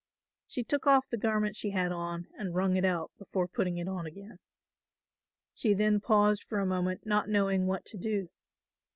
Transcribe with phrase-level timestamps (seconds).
[0.47, 3.87] She took off the garment she had on and wrung it out before putting it
[3.87, 4.39] on again.
[5.53, 8.29] She then paused for a moment not knowing what to do.